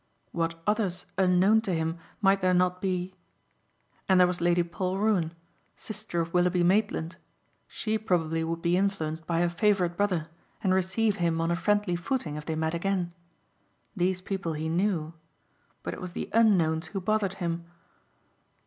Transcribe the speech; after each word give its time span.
What 0.31 0.59
others 0.65 1.05
unknown 1.19 1.61
to 1.61 1.75
him 1.75 1.99
might 2.21 2.41
there 2.41 2.55
not 2.55 2.81
be! 2.81 3.13
And 4.09 4.19
there 4.19 4.25
was 4.25 4.41
Lady 4.41 4.63
Polruan 4.63 5.31
sister 5.75 6.19
of 6.19 6.33
Willoughby 6.33 6.63
Maitland. 6.63 7.17
She 7.67 7.99
probably 7.99 8.43
would 8.43 8.63
be 8.63 8.75
influenced 8.75 9.27
by 9.27 9.41
her 9.41 9.49
favorite 9.49 9.95
brother 9.95 10.27
and 10.63 10.73
receive 10.73 11.17
him 11.17 11.39
on 11.39 11.51
a 11.51 11.55
friendly 11.55 11.95
footing 11.95 12.35
if 12.35 12.47
they 12.47 12.55
met 12.55 12.73
again. 12.73 13.13
These 13.95 14.21
people 14.21 14.53
he 14.53 14.69
knew. 14.69 15.13
But 15.83 15.93
it 15.93 16.01
was 16.01 16.13
the 16.13 16.31
unknowns 16.33 16.87
who 16.87 16.99
bothered 16.99 17.35
him. 17.35 17.65